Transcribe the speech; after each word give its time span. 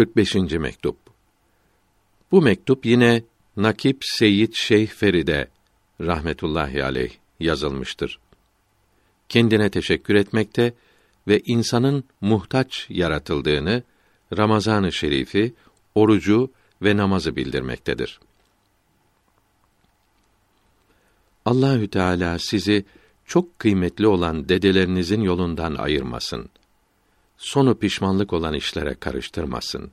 45. 0.00 0.34
mektup. 0.34 0.96
Bu 2.30 2.42
mektup 2.42 2.86
yine 2.86 3.22
Nakip 3.56 3.98
Seyyid 4.04 4.52
Şeyh 4.54 4.88
Feride 4.88 5.48
rahmetullahi 6.00 6.84
aleyh 6.84 7.10
yazılmıştır. 7.40 8.18
Kendine 9.28 9.70
teşekkür 9.70 10.14
etmekte 10.14 10.74
ve 11.28 11.40
insanın 11.44 12.04
muhtaç 12.20 12.86
yaratıldığını 12.88 13.82
Ramazan-ı 14.36 14.92
Şerifi, 14.92 15.54
orucu 15.94 16.52
ve 16.82 16.96
namazı 16.96 17.36
bildirmektedir. 17.36 18.20
Allahü 21.44 21.88
Teala 21.88 22.38
sizi 22.38 22.84
çok 23.26 23.58
kıymetli 23.58 24.06
olan 24.06 24.48
dedelerinizin 24.48 25.20
yolundan 25.20 25.74
ayırmasın. 25.74 26.50
Sonu 27.40 27.78
pişmanlık 27.78 28.32
olan 28.32 28.54
işlere 28.54 28.94
karıştırmasın. 28.94 29.90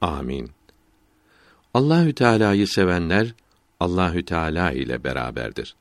Amin. 0.00 0.50
Allahü 1.74 2.12
Teala'yı 2.14 2.68
sevenler 2.68 3.34
Allahü 3.80 4.24
Teala 4.24 4.72
ile 4.72 5.04
beraberdir. 5.04 5.74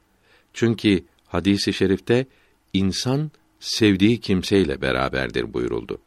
Çünkü 0.54 1.04
hadisi 1.28 1.70
i 1.70 1.74
şerifte 1.74 2.26
insan 2.74 3.32
sevdiği 3.60 4.20
kimseyle 4.20 4.82
beraberdir 4.82 5.54
buyuruldu. 5.54 5.98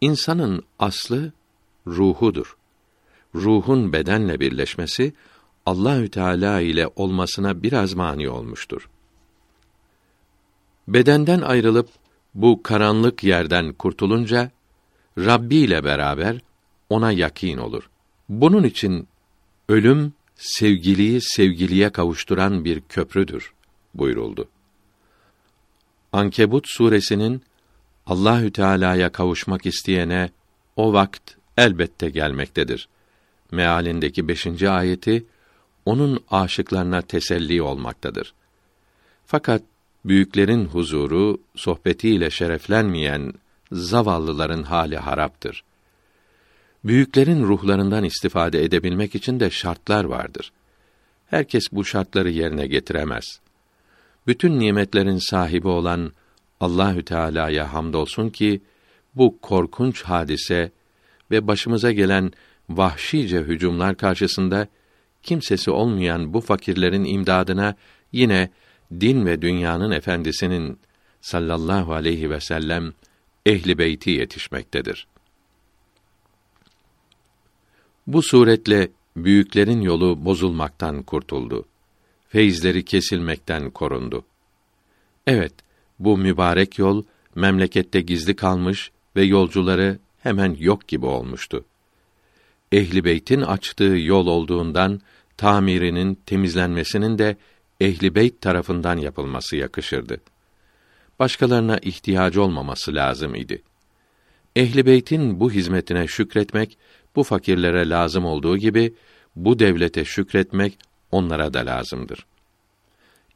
İnsanın 0.00 0.62
aslı 0.78 1.32
ruhudur. 1.86 2.56
Ruhun 3.34 3.92
bedenle 3.92 4.40
birleşmesi 4.40 5.12
Allahü 5.66 6.08
Teala 6.08 6.60
ile 6.60 6.88
olmasına 6.96 7.62
biraz 7.62 7.94
mani 7.94 8.28
olmuştur. 8.28 8.90
Bedenden 10.88 11.40
ayrılıp 11.40 11.88
bu 12.38 12.62
karanlık 12.62 13.24
yerden 13.24 13.72
kurtulunca 13.72 14.50
Rabbi 15.18 15.56
ile 15.56 15.84
beraber 15.84 16.40
ona 16.90 17.12
yakin 17.12 17.58
olur. 17.58 17.90
Bunun 18.28 18.64
için 18.64 19.08
ölüm 19.68 20.12
sevgiliyi 20.36 21.20
sevgiliye 21.20 21.90
kavuşturan 21.90 22.64
bir 22.64 22.80
köprüdür 22.80 23.52
buyuruldu. 23.94 24.48
Ankebut 26.12 26.64
suresinin 26.68 27.42
Allahü 28.06 28.52
Teala'ya 28.52 29.12
kavuşmak 29.12 29.66
isteyene 29.66 30.30
o 30.76 30.92
vakt 30.92 31.30
elbette 31.56 32.10
gelmektedir. 32.10 32.88
Mealindeki 33.50 34.28
beşinci 34.28 34.70
ayeti 34.70 35.26
onun 35.84 36.24
aşıklarına 36.30 37.02
teselli 37.02 37.62
olmaktadır. 37.62 38.34
Fakat 39.26 39.62
büyüklerin 40.04 40.64
huzuru, 40.64 41.40
sohbetiyle 41.56 42.30
şereflenmeyen 42.30 43.32
zavallıların 43.72 44.62
hali 44.62 44.96
haraptır. 44.96 45.64
Büyüklerin 46.84 47.42
ruhlarından 47.42 48.04
istifade 48.04 48.64
edebilmek 48.64 49.14
için 49.14 49.40
de 49.40 49.50
şartlar 49.50 50.04
vardır. 50.04 50.52
Herkes 51.26 51.64
bu 51.72 51.84
şartları 51.84 52.30
yerine 52.30 52.66
getiremez. 52.66 53.40
Bütün 54.26 54.60
nimetlerin 54.60 55.30
sahibi 55.30 55.68
olan 55.68 56.12
Allahü 56.60 57.04
Teala'ya 57.04 57.72
hamdolsun 57.72 58.30
ki 58.30 58.60
bu 59.14 59.38
korkunç 59.42 60.02
hadise 60.02 60.70
ve 61.30 61.46
başımıza 61.46 61.92
gelen 61.92 62.32
vahşice 62.70 63.40
hücumlar 63.40 63.96
karşısında 63.96 64.68
kimsesi 65.22 65.70
olmayan 65.70 66.34
bu 66.34 66.40
fakirlerin 66.40 67.04
imdadına 67.04 67.74
yine 68.12 68.50
din 69.00 69.26
ve 69.26 69.42
dünyanın 69.42 69.90
efendisinin 69.90 70.78
sallallahu 71.20 71.94
aleyhi 71.94 72.30
ve 72.30 72.40
sellem 72.40 72.92
ehli 73.46 73.78
beyti 73.78 74.10
yetişmektedir. 74.10 75.06
Bu 78.06 78.22
suretle 78.22 78.88
büyüklerin 79.16 79.80
yolu 79.80 80.24
bozulmaktan 80.24 81.02
kurtuldu. 81.02 81.64
Feyizleri 82.28 82.84
kesilmekten 82.84 83.70
korundu. 83.70 84.24
Evet, 85.26 85.52
bu 85.98 86.18
mübarek 86.18 86.78
yol 86.78 87.04
memlekette 87.34 88.00
gizli 88.00 88.36
kalmış 88.36 88.90
ve 89.16 89.22
yolcuları 89.22 89.98
hemen 90.22 90.56
yok 90.58 90.88
gibi 90.88 91.06
olmuştu. 91.06 91.64
Ehli 92.72 93.04
beytin 93.04 93.40
açtığı 93.40 93.96
yol 93.98 94.26
olduğundan 94.26 95.00
tamirinin, 95.36 96.14
temizlenmesinin 96.26 97.18
de 97.18 97.36
ehli 97.80 98.14
beyt 98.14 98.40
tarafından 98.40 98.96
yapılması 98.96 99.56
yakışırdı. 99.56 100.20
Başkalarına 101.18 101.78
ihtiyacı 101.78 102.42
olmaması 102.42 102.94
lazım 102.94 103.34
idi. 103.34 103.62
Ehli 104.56 104.86
beytin 104.86 105.40
bu 105.40 105.50
hizmetine 105.52 106.06
şükretmek 106.06 106.78
bu 107.16 107.22
fakirlere 107.22 107.88
lazım 107.88 108.24
olduğu 108.24 108.56
gibi 108.56 108.94
bu 109.36 109.58
devlete 109.58 110.04
şükretmek 110.04 110.78
onlara 111.10 111.54
da 111.54 111.58
lazımdır. 111.58 112.26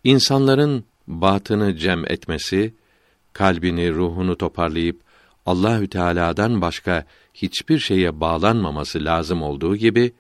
İnsanların 0.05 0.85
batını 1.07 1.77
cem 1.77 2.05
etmesi, 2.05 2.75
kalbini, 3.33 3.93
ruhunu 3.93 4.39
toparlayıp 4.39 5.01
Allahü 5.47 5.89
Teala'dan 5.89 6.61
başka 6.61 7.07
hiçbir 7.35 7.79
şeye 7.79 8.21
bağlanmaması 8.21 9.05
lazım 9.05 9.43
olduğu 9.43 9.77
gibi 9.77 10.13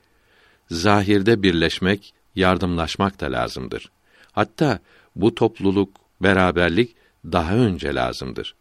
zahirde 0.70 1.42
birleşmek, 1.42 2.14
yardımlaşmak 2.34 3.20
da 3.20 3.32
lazımdır. 3.32 3.90
Hatta 4.32 4.78
bu 5.16 5.34
topluluk, 5.34 5.96
beraberlik 6.20 6.94
daha 7.24 7.54
önce 7.54 7.94
lazımdır. 7.94 8.54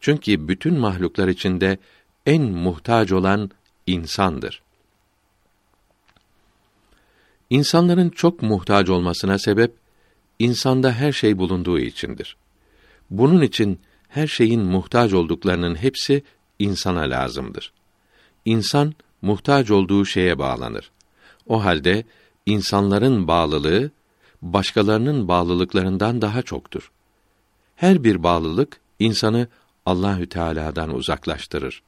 Çünkü 0.00 0.48
bütün 0.48 0.78
mahluklar 0.78 1.28
içinde 1.28 1.78
en 2.26 2.42
muhtaç 2.42 3.12
olan 3.12 3.50
insandır. 3.86 4.62
İnsanların 7.50 8.10
çok 8.10 8.42
muhtaç 8.42 8.88
olmasına 8.88 9.38
sebep 9.38 9.74
insanda 10.38 10.92
her 10.92 11.12
şey 11.12 11.38
bulunduğu 11.38 11.78
içindir. 11.78 12.36
Bunun 13.10 13.42
için 13.42 13.80
her 14.08 14.26
şeyin 14.26 14.60
muhtaç 14.60 15.12
olduklarının 15.12 15.74
hepsi 15.74 16.22
insana 16.58 17.00
lazımdır. 17.00 17.72
İnsan 18.44 18.94
muhtaç 19.22 19.70
olduğu 19.70 20.06
şeye 20.06 20.38
bağlanır. 20.38 20.90
O 21.46 21.64
halde 21.64 22.04
insanların 22.46 23.28
bağlılığı 23.28 23.90
başkalarının 24.52 25.28
bağlılıklarından 25.28 26.22
daha 26.22 26.42
çoktur. 26.42 26.92
Her 27.76 28.04
bir 28.04 28.22
bağlılık 28.22 28.80
insanı 28.98 29.48
Allahü 29.86 30.28
Teala'dan 30.28 30.94
uzaklaştırır. 30.94 31.82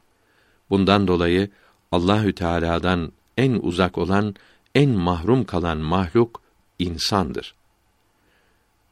Bundan 0.70 1.08
dolayı 1.08 1.50
Allahü 1.92 2.34
Teala'dan 2.34 3.12
en 3.36 3.52
uzak 3.52 3.98
olan, 3.98 4.34
en 4.74 4.90
mahrum 4.90 5.44
kalan 5.44 5.78
mahluk 5.78 6.42
insandır. 6.78 7.54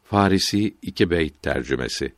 Farisi 0.04 0.77
iki 0.83 1.10
beyt 1.10 1.43
tercümesi. 1.43 2.15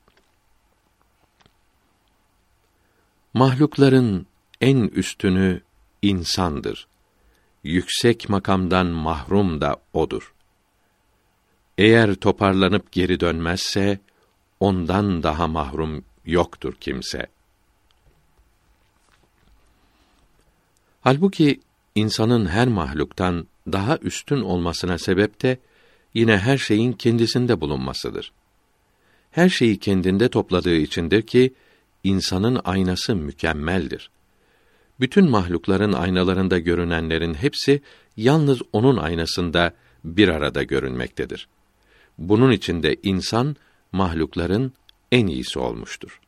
Mahlukların 3.34 4.26
en 4.60 4.76
üstünü 4.76 5.60
insandır. 6.03 6.86
Yüksek 7.65 8.28
makamdan 8.28 8.86
mahrum 8.86 9.60
da 9.60 9.76
odur. 9.92 10.34
Eğer 11.78 12.15
toparlanıp 12.15 12.93
geri 12.93 13.21
dönmezse 13.21 13.99
ondan 14.61 15.22
daha 15.22 15.49
mahrum 15.49 16.05
yoktur 16.27 16.75
kimse. 16.81 17.27
Halbuki 21.00 21.61
insanın 21.94 22.47
her 22.47 22.69
mahluktan 22.69 23.47
daha 23.72 23.99
üstün 23.99 24.41
olmasına 24.41 24.99
sebep 24.99 25.43
de 25.43 25.59
yine 26.15 26.39
her 26.39 26.59
şeyin 26.59 26.93
kendisinde 26.93 27.61
bulunmasıdır. 27.61 28.33
Her 29.31 29.49
şeyi 29.49 29.78
kendinde 29.78 30.28
topladığı 30.28 30.77
içindir 30.77 31.22
ki 31.22 31.55
insanın 32.05 32.60
aynası 32.65 33.16
mükemmeldir. 33.16 34.10
Bütün 35.00 35.31
mahlukların 35.31 35.93
aynalarında 35.93 36.59
görünenlerin 36.59 37.34
hepsi 37.34 37.83
yalnız 38.16 38.63
onun 38.72 38.97
aynasında 38.97 39.72
bir 40.04 40.28
arada 40.28 40.63
görünmektedir. 40.63 41.48
Bunun 42.18 42.50
içinde 42.50 42.97
insan 43.03 43.56
mahlukların 43.92 44.72
en 45.12 45.26
iyisi 45.26 45.59
olmuştur. 45.59 46.20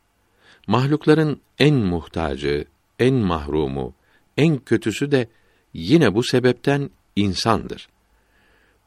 Mahlukların 0.67 1.41
en 1.59 1.75
muhtacı, 1.75 2.65
en 2.99 3.15
mahrumu, 3.15 3.95
en 4.37 4.59
kötüsü 4.59 5.11
de 5.11 5.29
yine 5.75 6.15
bu 6.15 6.23
sebepten 6.23 6.91
insandır. 7.17 7.89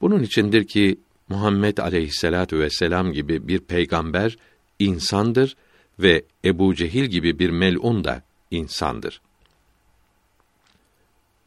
Bunun 0.01 0.23
içindir 0.23 0.67
ki 0.67 0.99
Muhammed 1.29 1.77
aleyhisselatu 1.77 2.59
vesselam 2.59 3.13
gibi 3.13 3.47
bir 3.47 3.59
peygamber 3.59 4.37
insandır 4.79 5.55
ve 5.99 6.23
Ebu 6.45 6.75
Cehil 6.75 7.05
gibi 7.05 7.39
bir 7.39 7.49
melun 7.49 8.03
da 8.03 8.21
insandır. 8.51 9.21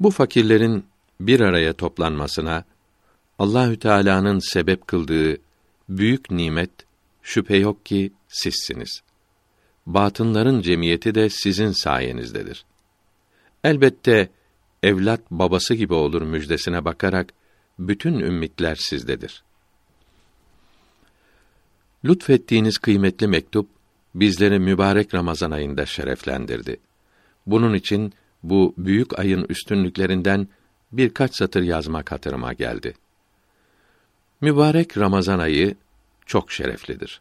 Bu 0.00 0.10
fakirlerin 0.10 0.84
bir 1.20 1.40
araya 1.40 1.72
toplanmasına 1.72 2.64
Allahü 3.38 3.78
Teala'nın 3.78 4.38
sebep 4.38 4.86
kıldığı 4.86 5.45
büyük 5.88 6.30
nimet 6.30 6.70
şüphe 7.22 7.56
yok 7.56 7.86
ki 7.86 8.12
sizsiniz. 8.28 9.02
Batınların 9.86 10.62
cemiyeti 10.62 11.14
de 11.14 11.28
sizin 11.30 11.72
sayenizdedir. 11.72 12.64
Elbette 13.64 14.28
evlat 14.82 15.20
babası 15.30 15.74
gibi 15.74 15.94
olur 15.94 16.22
müjdesine 16.22 16.84
bakarak 16.84 17.32
bütün 17.78 18.18
ümmitler 18.18 18.74
sizdedir. 18.74 19.44
Lütfettiğiniz 22.04 22.78
kıymetli 22.78 23.28
mektup 23.28 23.68
bizleri 24.14 24.58
mübarek 24.58 25.14
Ramazan 25.14 25.50
ayında 25.50 25.86
şereflendirdi. 25.86 26.80
Bunun 27.46 27.74
için 27.74 28.12
bu 28.42 28.74
büyük 28.78 29.18
ayın 29.18 29.46
üstünlüklerinden 29.48 30.48
birkaç 30.92 31.36
satır 31.36 31.62
yazmak 31.62 32.12
hatırıma 32.12 32.52
geldi. 32.52 32.94
Mübarek 34.40 34.98
Ramazan 34.98 35.38
ayı 35.38 35.74
çok 36.26 36.52
şereflidir. 36.52 37.20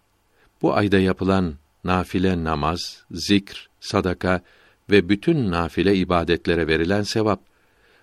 Bu 0.62 0.76
ayda 0.76 1.00
yapılan 1.00 1.56
nafile 1.84 2.44
namaz, 2.44 3.04
zikr, 3.12 3.70
sadaka 3.80 4.42
ve 4.90 5.10
bütün 5.10 5.52
nafile 5.52 5.96
ibadetlere 5.96 6.68
verilen 6.68 7.02
sevap 7.02 7.40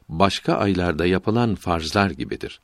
başka 0.09 0.55
aylarda 0.55 1.07
yapılan 1.07 1.55
farzlar 1.55 2.11
gibidir. 2.11 2.61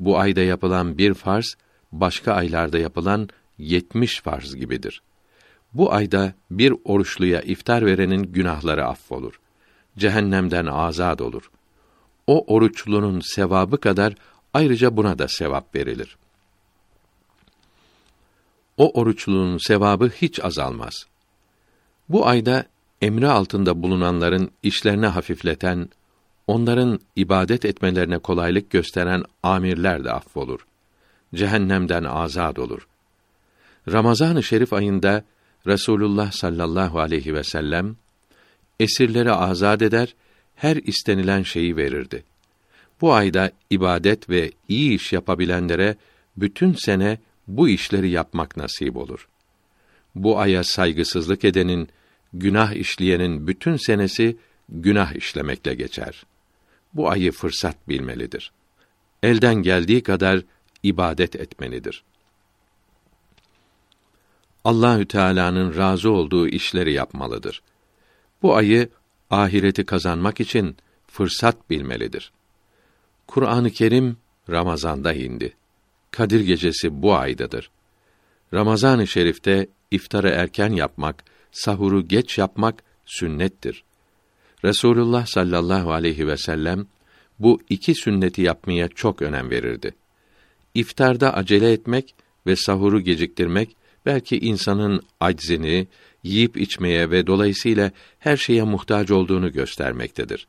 Bu 0.00 0.18
ayda 0.18 0.40
yapılan 0.40 0.98
bir 0.98 1.14
farz 1.14 1.56
başka 1.92 2.32
aylarda 2.32 2.78
yapılan 2.78 3.28
yetmiş 3.58 4.20
farz 4.20 4.56
gibidir. 4.56 5.02
Bu 5.74 5.92
ayda 5.92 6.34
bir 6.50 6.74
oruçluya 6.84 7.40
iftar 7.40 7.86
verenin 7.86 8.22
günahları 8.22 8.86
affolur. 8.86 9.40
Cehennemden 9.98 10.66
azad 10.66 11.18
olur. 11.18 11.50
O 12.26 12.54
oruçlunun 12.54 13.20
sevabı 13.20 13.80
kadar 13.80 14.14
ayrıca 14.54 14.96
buna 14.96 15.18
da 15.18 15.28
sevap 15.28 15.74
verilir. 15.74 16.16
O 18.76 19.00
oruçlunun 19.00 19.58
sevabı 19.58 20.08
hiç 20.08 20.44
azalmaz. 20.44 21.06
Bu 22.08 22.26
ayda 22.26 22.64
emri 23.00 23.28
altında 23.28 23.82
bulunanların 23.82 24.50
işlerini 24.62 25.06
hafifleten, 25.06 25.88
onların 26.46 27.00
ibadet 27.16 27.64
etmelerine 27.64 28.18
kolaylık 28.18 28.70
gösteren 28.70 29.24
amirler 29.42 30.04
de 30.04 30.12
affolur. 30.12 30.66
Cehennemden 31.34 32.04
azad 32.04 32.56
olur. 32.56 32.88
Ramazan-ı 33.92 34.42
Şerif 34.42 34.72
ayında 34.72 35.24
Resulullah 35.66 36.32
sallallahu 36.32 37.00
aleyhi 37.00 37.34
ve 37.34 37.44
sellem 37.44 37.96
esirleri 38.80 39.32
azad 39.32 39.80
eder, 39.80 40.14
her 40.54 40.76
istenilen 40.76 41.42
şeyi 41.42 41.76
verirdi. 41.76 42.24
Bu 43.02 43.14
ayda 43.14 43.50
ibadet 43.70 44.30
ve 44.30 44.52
iyi 44.68 44.94
iş 44.94 45.12
yapabilenlere 45.12 45.96
bütün 46.36 46.72
sene 46.72 47.18
bu 47.48 47.68
işleri 47.68 48.10
yapmak 48.10 48.56
nasip 48.56 48.96
olur. 48.96 49.28
Bu 50.14 50.38
aya 50.38 50.64
saygısızlık 50.64 51.44
edenin, 51.44 51.88
günah 52.32 52.72
işleyenin 52.72 53.46
bütün 53.46 53.76
senesi 53.76 54.36
günah 54.68 55.12
işlemekle 55.12 55.74
geçer. 55.74 56.26
Bu 56.94 57.10
ayı 57.10 57.32
fırsat 57.32 57.88
bilmelidir. 57.88 58.52
Elden 59.22 59.54
geldiği 59.54 60.02
kadar 60.02 60.42
ibadet 60.82 61.36
etmelidir. 61.36 62.04
Allahü 64.64 65.08
Teala'nın 65.08 65.76
razı 65.76 66.10
olduğu 66.10 66.48
işleri 66.48 66.92
yapmalıdır. 66.92 67.62
Bu 68.42 68.56
ayı 68.56 68.88
ahireti 69.30 69.86
kazanmak 69.86 70.40
için 70.40 70.76
fırsat 71.06 71.70
bilmelidir. 71.70 72.32
Kur'an-ı 73.32 73.70
Kerim 73.70 74.16
Ramazan'da 74.50 75.12
indi. 75.12 75.52
Kadir 76.10 76.40
gecesi 76.40 77.02
bu 77.02 77.14
aydadır. 77.14 77.70
Ramazan-ı 78.54 79.06
Şerif'te 79.06 79.66
iftarı 79.90 80.28
erken 80.28 80.72
yapmak, 80.72 81.24
sahuru 81.52 82.08
geç 82.08 82.38
yapmak 82.38 82.82
sünnettir. 83.06 83.84
Resulullah 84.64 85.26
sallallahu 85.26 85.92
aleyhi 85.92 86.26
ve 86.26 86.36
sellem 86.36 86.86
bu 87.38 87.60
iki 87.68 87.94
sünneti 87.94 88.42
yapmaya 88.42 88.88
çok 88.88 89.22
önem 89.22 89.50
verirdi. 89.50 89.94
İftarda 90.74 91.34
acele 91.34 91.72
etmek 91.72 92.14
ve 92.46 92.56
sahuru 92.56 93.00
geciktirmek 93.00 93.76
belki 94.06 94.38
insanın 94.38 95.02
aczini, 95.20 95.86
yiyip 96.22 96.56
içmeye 96.56 97.10
ve 97.10 97.26
dolayısıyla 97.26 97.90
her 98.18 98.36
şeye 98.36 98.62
muhtaç 98.62 99.10
olduğunu 99.10 99.52
göstermektedir. 99.52 100.46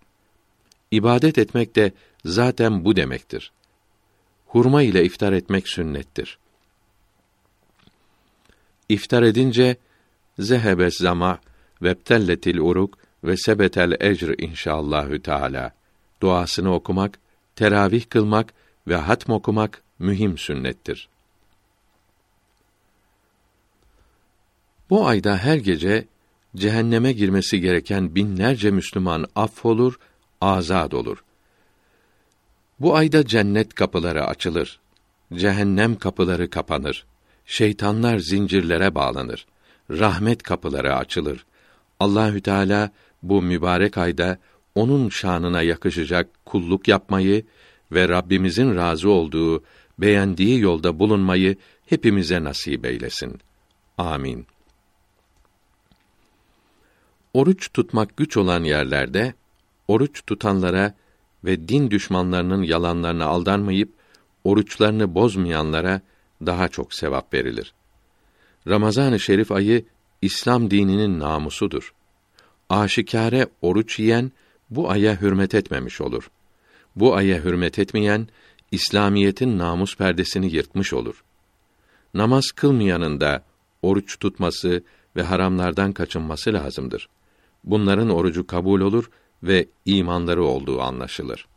İbadet 0.91 1.37
etmek 1.37 1.75
de 1.75 1.91
zaten 2.25 2.85
bu 2.85 2.95
demektir. 2.95 3.51
Hurma 4.45 4.81
ile 4.81 5.05
iftar 5.05 5.33
etmek 5.33 5.69
sünnettir. 5.69 6.37
İftar 8.89 9.23
edince 9.23 9.77
zehebe 10.39 10.89
zama 10.91 11.39
ve 11.81 11.95
telletil 11.95 12.57
uruk 12.57 12.97
ve 13.23 13.37
sebetel 13.37 13.97
ecr 13.99 14.41
inşallahü 14.41 15.21
teala 15.21 15.71
duasını 16.21 16.73
okumak, 16.73 17.19
teravih 17.55 18.09
kılmak 18.09 18.53
ve 18.87 18.95
hatm 18.95 19.31
okumak 19.31 19.81
mühim 19.99 20.37
sünnettir. 20.37 21.09
Bu 24.89 25.07
ayda 25.07 25.37
her 25.37 25.57
gece 25.57 26.05
cehenneme 26.55 27.13
girmesi 27.13 27.59
gereken 27.61 28.15
binlerce 28.15 28.71
Müslüman 28.71 29.25
affolur, 29.35 29.99
azad 30.41 30.91
olur. 30.91 31.23
Bu 32.83 32.95
ayda 32.95 33.25
cennet 33.25 33.73
kapıları 33.73 34.25
açılır. 34.25 34.79
Cehennem 35.33 35.95
kapıları 35.95 36.49
kapanır. 36.49 37.05
Şeytanlar 37.45 38.17
zincirlere 38.17 38.95
bağlanır. 38.95 39.45
Rahmet 39.89 40.43
kapıları 40.43 40.95
açılır. 40.95 41.45
Allahü 41.99 42.41
Teala 42.41 42.91
bu 43.21 43.41
mübarek 43.41 43.97
ayda 43.97 44.37
onun 44.75 45.09
şanına 45.09 45.61
yakışacak 45.61 46.45
kulluk 46.45 46.87
yapmayı 46.87 47.45
ve 47.91 48.09
Rabbimizin 48.09 48.75
razı 48.75 49.09
olduğu, 49.09 49.63
beğendiği 49.97 50.59
yolda 50.59 50.99
bulunmayı 50.99 51.55
hepimize 51.85 52.43
nasip 52.43 52.85
eylesin. 52.85 53.39
Amin. 53.97 54.47
Oruç 57.33 57.73
tutmak 57.73 58.17
güç 58.17 58.37
olan 58.37 58.63
yerlerde 58.63 59.33
oruç 59.87 60.25
tutanlara 60.27 60.93
ve 61.43 61.67
din 61.67 61.91
düşmanlarının 61.91 62.63
yalanlarına 62.63 63.25
aldanmayıp 63.25 63.93
oruçlarını 64.43 65.15
bozmayanlara 65.15 66.01
daha 66.45 66.67
çok 66.67 66.93
sevap 66.93 67.33
verilir. 67.33 67.73
Ramazan-ı 68.67 69.19
Şerif 69.19 69.51
ayı 69.51 69.85
İslam 70.21 70.71
dininin 70.71 71.19
namusudur. 71.19 71.93
Aşikare 72.69 73.47
oruç 73.61 73.99
yiyen 73.99 74.31
bu 74.69 74.91
aya 74.91 75.21
hürmet 75.21 75.55
etmemiş 75.55 76.01
olur. 76.01 76.31
Bu 76.95 77.15
aya 77.15 77.43
hürmet 77.43 77.79
etmeyen 77.79 78.27
İslamiyetin 78.71 79.57
namus 79.57 79.97
perdesini 79.97 80.55
yırtmış 80.55 80.93
olur. 80.93 81.23
Namaz 82.13 82.51
kılmayanın 82.51 83.19
da 83.19 83.43
oruç 83.81 84.19
tutması 84.19 84.83
ve 85.15 85.23
haramlardan 85.23 85.93
kaçınması 85.93 86.53
lazımdır. 86.53 87.09
Bunların 87.63 88.09
orucu 88.09 88.47
kabul 88.47 88.81
olur 88.81 89.09
ve 89.43 89.69
imanları 89.85 90.43
olduğu 90.43 90.81
anlaşılır. 90.81 91.47